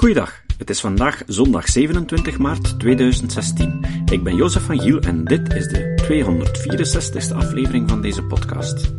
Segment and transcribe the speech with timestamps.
[0.00, 3.84] Goeiedag, het is vandaag zondag 27 maart 2016.
[4.10, 8.92] Ik ben Jozef van Giel en dit is de 264ste aflevering van deze podcast.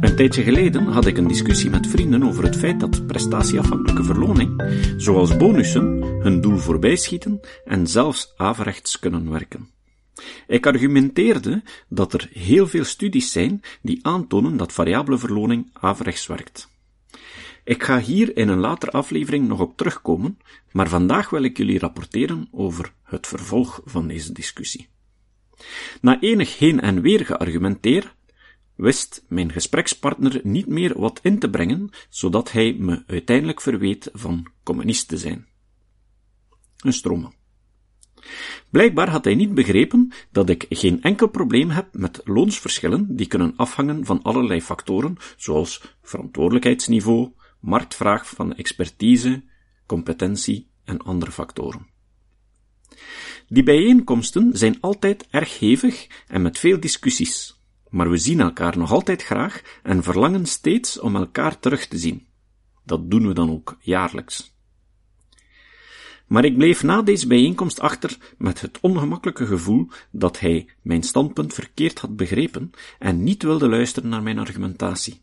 [0.00, 4.62] Een tijdje geleden had ik een discussie met vrienden over het feit dat prestatieafhankelijke verloning,
[4.96, 9.70] zoals bonussen, hun doel voorbij schieten en zelfs averechts kunnen werken.
[10.46, 16.68] Ik argumenteerde dat er heel veel studies zijn die aantonen dat variabele verloning averechts werkt.
[17.68, 20.38] Ik ga hier in een later aflevering nog op terugkomen,
[20.72, 24.88] maar vandaag wil ik jullie rapporteren over het vervolg van deze discussie.
[26.00, 28.14] Na enig heen en weer geargumenteer,
[28.74, 34.46] wist mijn gesprekspartner niet meer wat in te brengen, zodat hij me uiteindelijk verweet van
[34.62, 35.46] communist te zijn.
[36.78, 37.32] Een stromen.
[38.70, 43.52] Blijkbaar had hij niet begrepen dat ik geen enkel probleem heb met loonsverschillen die kunnen
[43.56, 49.42] afhangen van allerlei factoren, zoals verantwoordelijkheidsniveau, marktvraag van expertise,
[49.86, 51.86] competentie en andere factoren.
[53.48, 58.92] Die bijeenkomsten zijn altijd erg hevig en met veel discussies, maar we zien elkaar nog
[58.92, 62.26] altijd graag en verlangen steeds om elkaar terug te zien.
[62.84, 64.56] Dat doen we dan ook jaarlijks.
[66.26, 71.54] Maar ik bleef na deze bijeenkomst achter met het ongemakkelijke gevoel dat hij mijn standpunt
[71.54, 75.20] verkeerd had begrepen en niet wilde luisteren naar mijn argumentatie.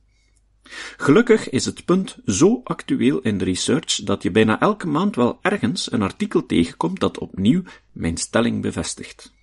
[0.97, 5.39] Gelukkig is het punt zo actueel in de research dat je bijna elke maand wel
[5.41, 9.33] ergens een artikel tegenkomt dat opnieuw mijn stelling bevestigt.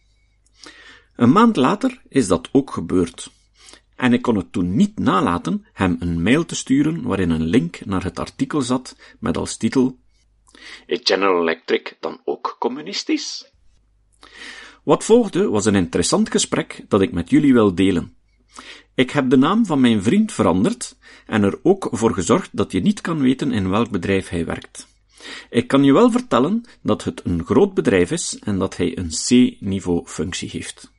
[1.17, 3.31] Een maand later is dat ook gebeurd.
[3.97, 7.85] En ik kon het toen niet nalaten hem een mail te sturen waarin een link
[7.85, 9.99] naar het artikel zat met als titel
[10.87, 13.53] Is General Electric dan ook communistisch?
[14.83, 18.17] Wat volgde was een interessant gesprek dat ik met jullie wil delen.
[18.95, 22.81] Ik heb de naam van mijn vriend veranderd en er ook voor gezorgd dat je
[22.81, 24.91] niet kan weten in welk bedrijf hij werkt.
[25.51, 29.11] Ik kan je wel vertellen dat het een groot bedrijf is en dat hij een
[29.11, 30.93] C-niveau functie heeft.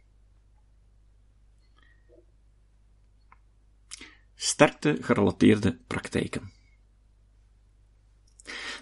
[4.36, 6.52] Sterkte gerelateerde praktijken.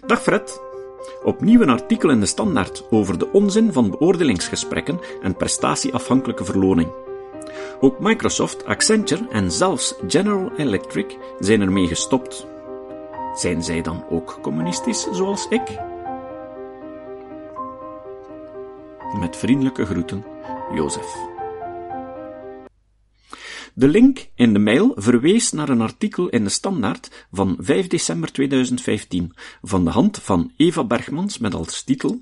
[0.06, 0.60] Dag Fred.
[1.22, 7.01] Opnieuw een artikel in de Standaard over de onzin van beoordelingsgesprekken en prestatieafhankelijke verloning.
[7.84, 12.46] Ook Microsoft, Accenture en zelfs General Electric zijn ermee gestopt.
[13.34, 15.62] Zijn zij dan ook communistisch zoals ik?
[19.20, 20.24] Met vriendelijke groeten,
[20.74, 21.16] Jozef.
[23.74, 28.32] De link in de mail verwees naar een artikel in de Standaard van 5 december
[28.32, 29.32] 2015
[29.62, 32.20] van de hand van Eva Bergmans met als titel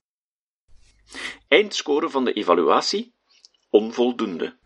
[1.49, 3.15] Eindscore van de evaluatie
[3.71, 4.59] onvoldoende.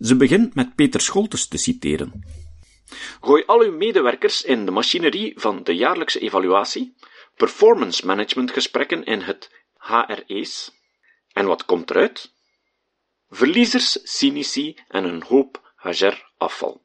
[0.00, 2.24] Ze begint met Peter Scholtes te citeren.
[3.20, 6.94] Gooi al uw medewerkers in de machinerie van de jaarlijkse evaluatie,
[7.36, 10.70] performance management gesprekken in het HRE's.
[11.32, 12.32] En wat komt eruit?
[13.30, 16.82] Verliezers, cynici en een hoop hager afval.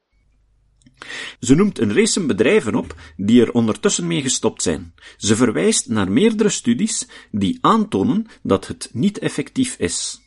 [1.40, 4.94] Ze noemt een race bedrijven op die er ondertussen mee gestopt zijn.
[5.18, 10.22] Ze verwijst naar meerdere studies die aantonen dat het niet effectief is.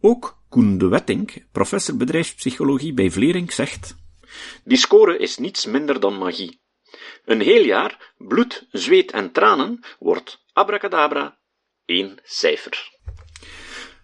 [0.00, 3.96] Ook Koen de Wetting, professor bedrijfspsychologie bij Vlering, zegt
[4.64, 6.60] Die score is niets minder dan magie.
[7.24, 11.38] Een heel jaar, bloed, zweet en tranen, wordt abracadabra
[11.84, 12.88] één cijfer.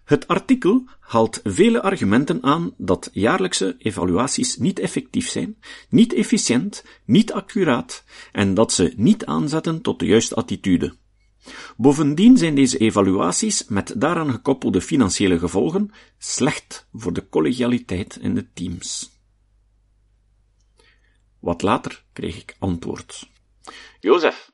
[0.03, 5.57] Het artikel haalt vele argumenten aan dat jaarlijkse evaluaties niet effectief zijn,
[5.89, 10.95] niet efficiënt, niet accuraat en dat ze niet aanzetten tot de juiste attitude.
[11.77, 18.51] Bovendien zijn deze evaluaties met daaraan gekoppelde financiële gevolgen slecht voor de collegialiteit in de
[18.53, 19.09] teams.
[21.39, 23.29] Wat later kreeg ik antwoord.
[23.99, 24.51] Jozef,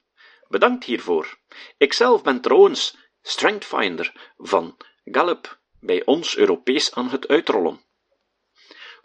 [0.47, 1.37] bedankt hiervoor.
[1.77, 7.81] Ikzelf ben trouwens Strengthfinder van Gallup bij ons Europees aan het uitrollen.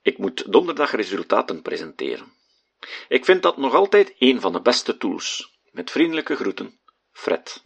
[0.02, 2.32] Ik moet donderdag resultaten presenteren.
[3.08, 5.58] Ik vind dat nog altijd een van de beste tools.
[5.70, 6.78] Met vriendelijke groeten,
[7.12, 7.64] Fred.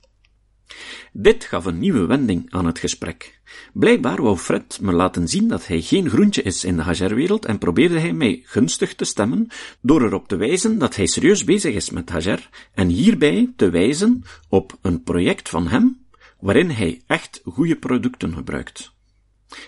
[1.13, 3.41] Dit gaf een nieuwe wending aan het gesprek.
[3.73, 7.59] Blijkbaar wou Fred me laten zien dat hij geen groentje is in de Hager-wereld en
[7.59, 9.47] probeerde hij mij gunstig te stemmen
[9.81, 14.23] door erop te wijzen dat hij serieus bezig is met Hager en hierbij te wijzen
[14.49, 16.07] op een project van hem
[16.41, 18.93] waarin hij echt goede producten gebruikt.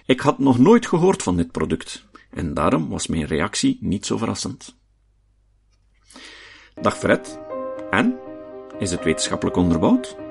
[0.06, 4.16] Ik had nog nooit gehoord van dit product en daarom was mijn reactie niet zo
[4.16, 4.76] verrassend.
[6.80, 7.38] Dag Fred.
[7.90, 8.18] En?
[8.78, 10.23] Is het wetenschappelijk onderbouwd?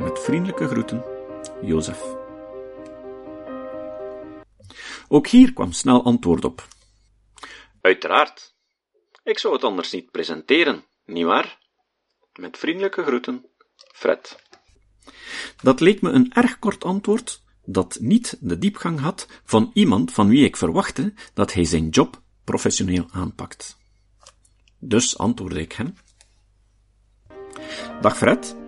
[0.00, 1.04] Met vriendelijke groeten,
[1.62, 2.16] Jozef.
[5.08, 6.68] Ook hier kwam snel antwoord op.
[7.80, 8.54] Uiteraard.
[9.22, 11.58] Ik zou het anders niet presenteren, nietwaar?
[12.32, 14.44] Met vriendelijke groeten, Fred.
[15.62, 20.28] Dat leek me een erg kort antwoord, dat niet de diepgang had van iemand van
[20.28, 23.78] wie ik verwachtte dat hij zijn job professioneel aanpakt.
[24.78, 25.94] Dus antwoordde ik hem.
[28.00, 28.59] Dag Fred.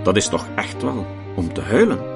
[0.03, 1.05] Dat is toch echt wel
[1.35, 2.08] om te huilen.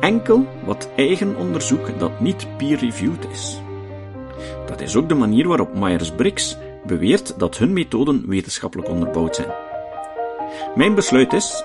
[0.00, 3.60] Enkel wat eigen onderzoek dat niet peer-reviewed is.
[4.66, 6.56] Dat is ook de manier waarop Myers-Briggs
[6.86, 9.52] beweert dat hun methoden wetenschappelijk onderbouwd zijn.
[10.74, 11.64] Mijn besluit is,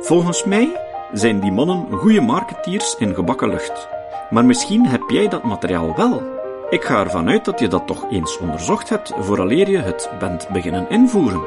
[0.00, 0.80] volgens mij
[1.12, 3.88] zijn die mannen goede marketeers in gebakken lucht.
[4.30, 6.22] Maar misschien heb jij dat materiaal wel.
[6.70, 10.48] Ik ga ervan uit dat je dat toch eens onderzocht hebt vooraleer je het bent
[10.48, 11.42] beginnen invoeren.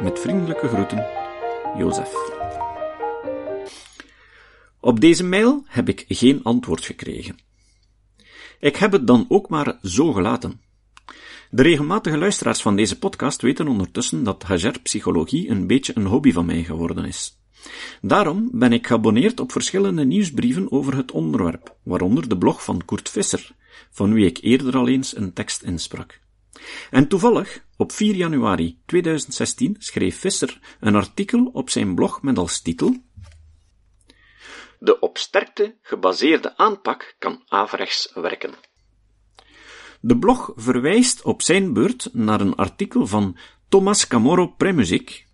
[0.00, 1.06] Met vriendelijke groeten,
[1.76, 2.10] Jozef.
[4.88, 7.36] Op deze mail heb ik geen antwoord gekregen.
[8.60, 10.60] Ik heb het dan ook maar zo gelaten.
[11.50, 16.46] De regelmatige luisteraars van deze podcast weten ondertussen dat Hajar-psychologie een beetje een hobby van
[16.46, 17.38] mij geworden is.
[18.00, 23.08] Daarom ben ik geabonneerd op verschillende nieuwsbrieven over het onderwerp, waaronder de blog van Kurt
[23.08, 23.54] Visser,
[23.90, 26.20] van wie ik eerder al eens een tekst insprak.
[26.90, 32.62] En toevallig, op 4 januari 2016 schreef Visser een artikel op zijn blog met als
[32.62, 32.96] titel
[34.78, 38.54] De op sterkte gebaseerde aanpak kan averechts werken.
[40.00, 43.36] De blog verwijst op zijn beurt naar een artikel van
[43.68, 45.26] Thomas Camorro Premuzic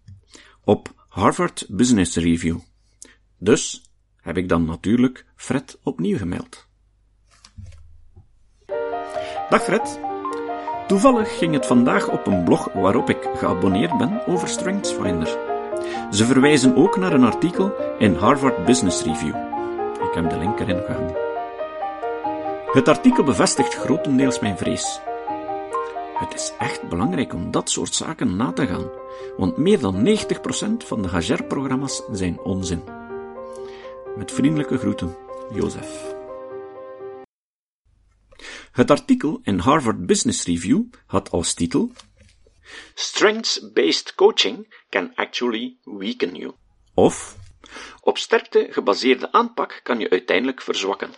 [0.65, 2.59] op Harvard Business Review.
[3.39, 3.83] Dus
[4.21, 6.67] heb ik dan natuurlijk Fred opnieuw gemeld.
[9.49, 10.01] Dag Fred.
[10.87, 15.54] Toevallig ging het vandaag op een blog waarop ik geabonneerd ben over StrengthsFinder.
[16.11, 19.35] Ze verwijzen ook naar een artikel in Harvard Business Review.
[19.95, 21.17] Ik heb de link erin gehangen.
[22.73, 25.01] Het artikel bevestigt grotendeels mijn vrees.
[26.15, 28.91] Het is echt belangrijk om dat soort zaken na te gaan,
[29.37, 32.83] want meer dan 90% van de Hajar-programma's zijn onzin.
[34.17, 35.17] Met vriendelijke groeten,
[35.53, 36.15] Jozef.
[38.73, 41.91] Het artikel in Harvard Business Review had als titel
[42.95, 46.53] Strengths-based coaching can actually weaken you.
[46.95, 47.37] Of
[48.01, 51.11] Op sterkte gebaseerde aanpak kan je uiteindelijk verzwakken.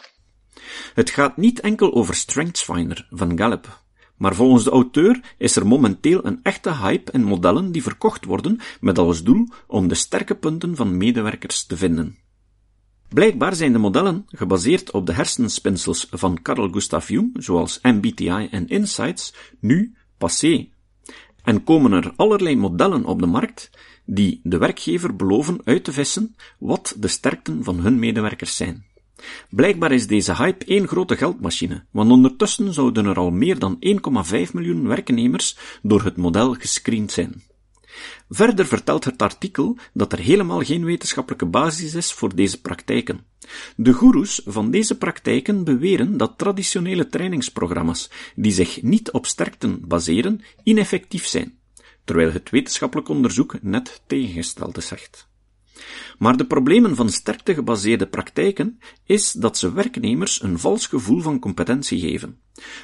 [0.95, 3.81] Het gaat niet enkel over StrengthsFinder van Gallup,
[4.17, 8.61] maar volgens de auteur is er momenteel een echte hype in modellen die verkocht worden
[8.81, 12.19] met als doel om de sterke punten van medewerkers te vinden.
[13.09, 18.69] Blijkbaar zijn de modellen, gebaseerd op de hersenspinsels van Carl Gustav Jung, zoals MBTI en
[18.69, 20.69] Insights, nu passé.
[21.47, 23.71] En komen er allerlei modellen op de markt
[24.05, 28.85] die de werkgever beloven uit te vissen wat de sterkten van hun medewerkers zijn.
[29.51, 34.53] Blijkbaar is deze hype één grote geldmachine, want ondertussen zouden er al meer dan 1,5
[34.53, 37.43] miljoen werknemers door het model gescreend zijn.
[38.29, 43.21] Verder vertelt het artikel dat er helemaal geen wetenschappelijke basis is voor deze praktijken.
[43.77, 50.41] De goeroes van deze praktijken beweren dat traditionele trainingsprogramma's, die zich niet op sterkten baseren,
[50.63, 51.59] ineffectief zijn,
[52.05, 55.29] terwijl het wetenschappelijk onderzoek net tegengestelde zegt.
[56.19, 61.39] Maar de problemen van sterkte gebaseerde praktijken is dat ze werknemers een vals gevoel van
[61.39, 62.41] competentie geven.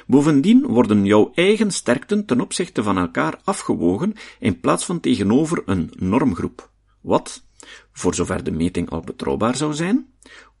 [0.07, 5.91] Bovendien worden jouw eigen sterkten ten opzichte van elkaar afgewogen in plaats van tegenover een
[5.95, 6.71] normgroep.
[7.01, 7.43] Wat,
[7.91, 10.07] voor zover de meting al betrouwbaar zou zijn,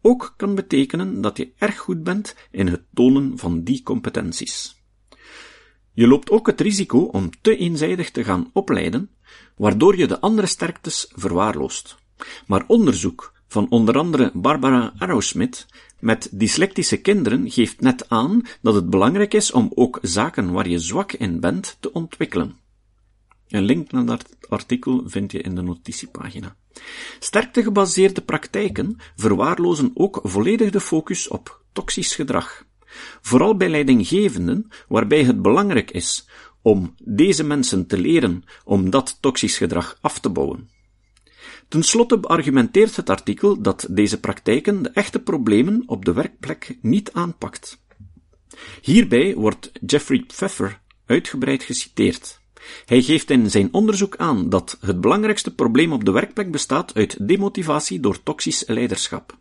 [0.01, 4.81] ook kan betekenen dat je erg goed bent in het tonen van die competenties.
[5.93, 9.09] Je loopt ook het risico om te eenzijdig te gaan opleiden,
[9.55, 11.97] waardoor je de andere sterktes verwaarloost.
[12.47, 15.65] Maar onderzoek van onder andere Barbara Arrowsmith
[15.99, 20.79] met dyslectische kinderen geeft net aan dat het belangrijk is om ook zaken waar je
[20.79, 22.55] zwak in bent te ontwikkelen.
[23.47, 26.55] Een link naar dat artikel vind je in de notitiepagina.
[27.19, 32.65] Sterktegebaseerde praktijken verwaarlozen ook volledig de focus op toxisch gedrag.
[33.21, 36.27] Vooral bij leidinggevenden, waarbij het belangrijk is
[36.61, 40.69] om deze mensen te leren om dat toxisch gedrag af te bouwen.
[41.73, 47.13] Ten slotte beargumenteert het artikel dat deze praktijken de echte problemen op de werkplek niet
[47.13, 47.81] aanpakt.
[48.81, 52.39] Hierbij wordt Jeffrey Pfeffer uitgebreid geciteerd.
[52.85, 57.27] Hij geeft in zijn onderzoek aan dat het belangrijkste probleem op de werkplek bestaat uit
[57.27, 59.37] demotivatie door toxisch leiderschap.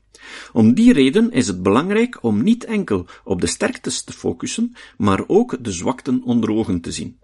[0.53, 5.25] Om die reden is het belangrijk om niet enkel op de sterktes te focussen, maar
[5.27, 7.19] ook de zwakten onder ogen te zien.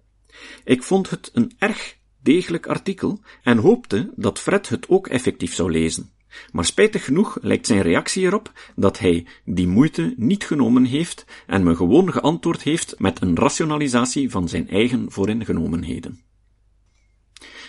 [0.65, 5.71] Ik vond het een erg degelijk artikel en hoopte dat Fred het ook effectief zou
[5.71, 6.17] lezen.
[6.53, 11.63] Maar spijtig genoeg lijkt zijn reactie erop dat hij die moeite niet genomen heeft en
[11.63, 16.25] me gewoon geantwoord heeft met een rationalisatie van zijn eigen vooringenomenheden.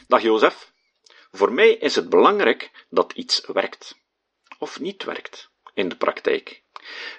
[0.08, 0.72] Dag Jozef.
[1.32, 3.98] Voor mij is het belangrijk dat iets werkt.
[4.60, 5.52] Of niet werkt.
[5.74, 6.64] In de praktijk.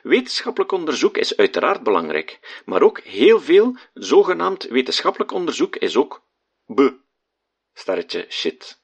[0.02, 6.22] Wetenschappelijk onderzoek is uiteraard belangrijk, maar ook heel veel zogenaamd wetenschappelijk onderzoek is ook
[6.66, 6.98] be
[7.74, 8.82] sterretje shit.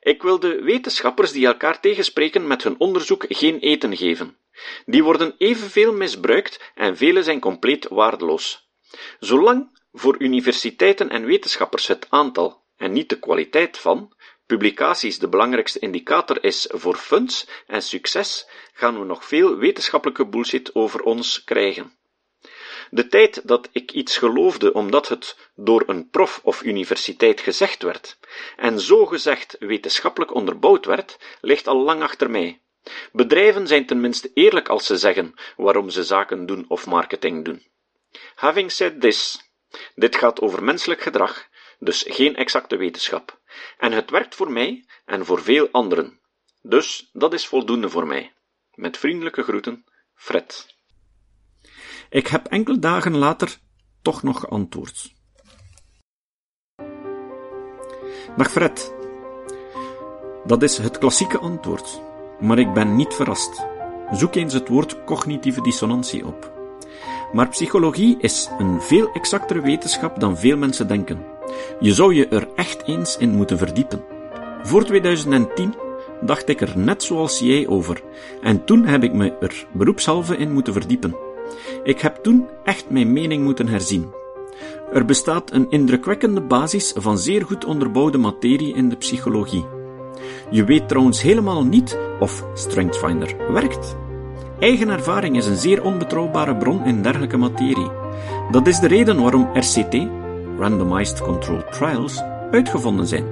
[0.00, 4.38] Ik wil de wetenschappers die elkaar tegenspreken met hun onderzoek geen eten geven.
[4.84, 8.68] Die worden evenveel misbruikt en vele zijn compleet waardeloos.
[9.18, 14.14] Zolang voor universiteiten en wetenschappers het aantal en niet de kwaliteit van
[14.46, 20.74] publicaties de belangrijkste indicator is voor funds en succes, gaan we nog veel wetenschappelijke bullshit
[20.74, 21.98] over ons krijgen.
[22.90, 28.18] De tijd dat ik iets geloofde omdat het door een prof of universiteit gezegd werd,
[28.56, 32.60] en zo gezegd wetenschappelijk onderbouwd werd, ligt al lang achter mij.
[33.12, 37.66] Bedrijven zijn tenminste eerlijk als ze zeggen waarom ze zaken doen of marketing doen.
[38.34, 39.50] Having said this,
[39.94, 43.40] dit gaat over menselijk gedrag, dus geen exacte wetenschap.
[43.78, 46.20] En het werkt voor mij en voor veel anderen.
[46.62, 48.32] Dus dat is voldoende voor mij.
[48.74, 50.78] Met vriendelijke groeten, Fred.
[52.12, 53.58] Ik heb enkele dagen later
[54.02, 55.14] toch nog geantwoord.
[58.36, 58.94] Dag Fred.
[60.44, 62.00] Dat is het klassieke antwoord,
[62.40, 63.66] maar ik ben niet verrast.
[64.12, 66.52] Zoek eens het woord cognitieve dissonantie op.
[67.32, 71.24] Maar psychologie is een veel exactere wetenschap dan veel mensen denken.
[71.80, 74.04] Je zou je er echt eens in moeten verdiepen.
[74.62, 75.74] Voor 2010
[76.20, 78.02] dacht ik er net zoals jij over,
[78.42, 81.29] en toen heb ik me er beroepshalve in moeten verdiepen.
[81.82, 84.12] Ik heb toen echt mijn mening moeten herzien.
[84.92, 89.64] Er bestaat een indrukwekkende basis van zeer goed onderbouwde materie in de psychologie.
[90.50, 93.96] Je weet trouwens helemaal niet of StrengthsFinder werkt.
[94.58, 97.90] Eigen ervaring is een zeer onbetrouwbare bron in dergelijke materie.
[98.50, 100.08] Dat is de reden waarom RCT,
[100.58, 103.24] Randomized Controlled Trials, uitgevonden zijn.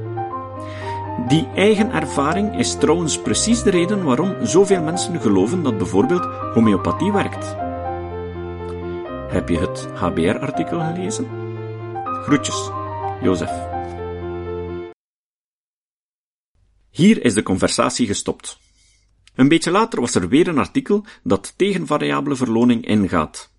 [1.29, 7.13] Die eigen ervaring is trouwens precies de reden waarom zoveel mensen geloven dat bijvoorbeeld homeopathie
[7.13, 7.68] werkt.
[9.39, 11.27] Heb je het HBR-artikel gelezen?
[12.05, 12.71] Groetjes,
[13.23, 13.51] Jozef.
[16.91, 18.59] Hier is de conversatie gestopt.
[19.35, 23.53] Een beetje later was er weer een artikel dat tegen variabele verloning ingaat.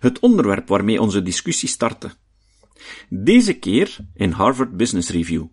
[0.00, 2.10] Het onderwerp waarmee onze discussie startte.
[3.08, 5.44] Deze keer in Harvard Business Review.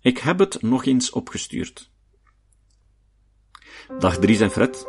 [0.00, 1.90] Ik heb het nog eens opgestuurd.
[3.98, 4.86] Dag Dries en Fred.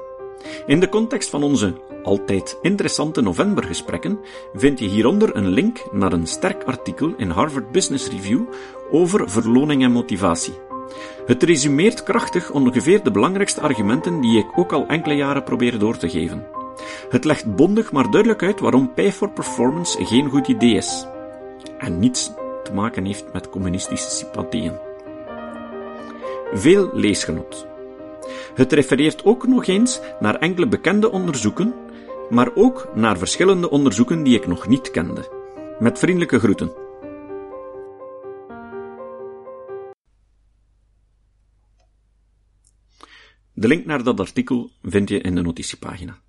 [0.66, 4.20] In de context van onze altijd interessante novembergesprekken
[4.54, 8.42] vind je hieronder een link naar een sterk artikel in Harvard Business Review
[8.92, 10.54] over verloning en motivatie.
[11.26, 15.98] Het resumeert krachtig ongeveer de belangrijkste argumenten die ik ook al enkele jaren probeer door
[15.98, 16.46] te geven.
[17.10, 21.08] Het legt bondig maar duidelijk uit waarom Pay for Performance geen goed idee is.
[21.78, 22.32] En niets
[22.64, 24.74] te maken heeft met communistische sympathieën.
[26.54, 27.68] Veel leesgenot.
[28.54, 31.74] Het refereert ook nog eens naar enkele bekende onderzoeken,
[32.30, 35.32] maar ook naar verschillende onderzoeken die ik nog niet kende.
[35.80, 36.86] Met vriendelijke groeten.
[43.54, 46.22] De link naar dat artikel vind je in de notitiepagina.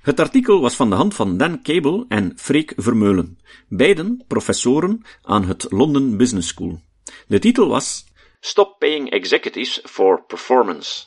[0.00, 3.38] Het artikel was van de hand van Dan Cable en Freek Vermeulen,
[3.68, 6.80] beiden professoren aan het London Business School.
[7.26, 8.04] De titel was
[8.40, 11.06] Stop Paying Executives for Performance.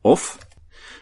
[0.00, 0.38] Of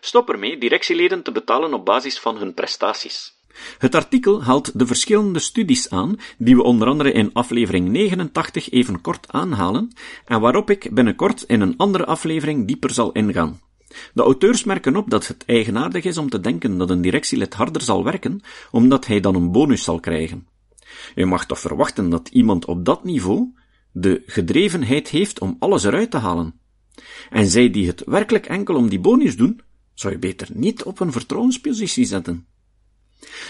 [0.05, 3.35] Stop ermee directieleden te betalen op basis van hun prestaties.
[3.79, 9.01] Het artikel haalt de verschillende studies aan, die we onder andere in aflevering 89 even
[9.01, 9.93] kort aanhalen,
[10.25, 13.61] en waarop ik binnenkort in een andere aflevering dieper zal ingaan.
[14.15, 17.83] De auteurs merken op dat het eigenaardig is om te denken dat een directielid harder
[17.83, 18.41] zal werken,
[18.71, 20.49] omdat hij dan een bonus zal krijgen.
[21.15, 23.55] Je mag toch verwachten dat iemand op dat niveau
[23.93, 26.61] de gedrevenheid heeft om alles eruit te halen.
[27.31, 29.61] En zij die het werkelijk enkel om die bonus doen,
[29.95, 32.47] zou je beter niet op een vertrouwenspositie zetten.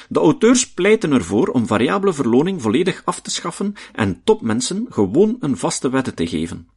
[0.08, 5.56] De auteurs pleiten ervoor om variabele verloning volledig af te schaffen en topmensen gewoon een
[5.56, 6.68] vaste wette te geven.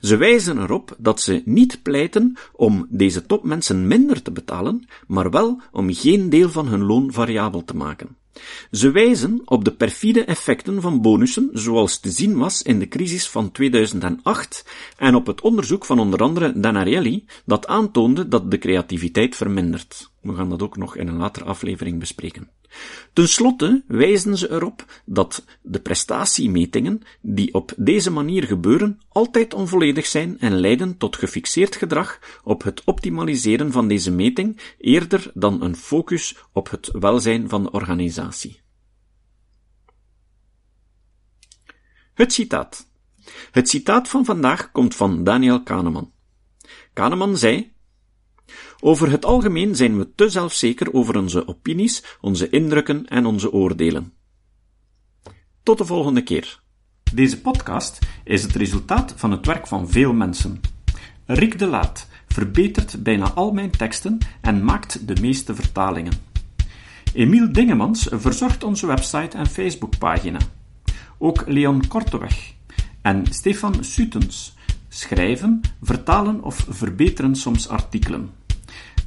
[0.00, 5.60] Ze wijzen erop dat ze niet pleiten om deze topmensen minder te betalen, maar wel
[5.72, 8.16] om geen deel van hun loon variabel te maken.
[8.70, 13.28] Ze wijzen op de perfide effecten van bonussen, zoals te zien was in de crisis
[13.28, 19.36] van 2008, en op het onderzoek van onder andere Danarielli, dat aantoonde dat de creativiteit
[19.36, 20.10] vermindert.
[20.20, 22.48] We gaan dat ook nog in een latere aflevering bespreken.
[23.12, 30.06] Ten slotte wijzen ze erop dat de prestatiemetingen die op deze manier gebeuren altijd onvolledig
[30.06, 35.76] zijn en leiden tot gefixeerd gedrag op het optimaliseren van deze meting eerder dan een
[35.76, 38.60] focus op het welzijn van de organisatie.
[42.14, 42.86] Het citaat.
[43.50, 46.12] Het citaat van vandaag komt van Daniel Kahneman.
[46.92, 47.73] Kahneman zei
[48.86, 54.12] over het algemeen zijn we te zelfzeker over onze opinies, onze indrukken en onze oordelen.
[55.62, 56.60] Tot de volgende keer.
[57.14, 60.60] Deze podcast is het resultaat van het werk van veel mensen.
[61.26, 66.12] Rick de Laat verbetert bijna al mijn teksten en maakt de meeste vertalingen.
[67.14, 70.38] Emiel Dingemans verzorgt onze website en Facebookpagina.
[71.18, 72.52] Ook Leon Korteweg
[73.02, 74.54] en Stefan Sutens
[74.88, 78.43] schrijven, vertalen of verbeteren soms artikelen.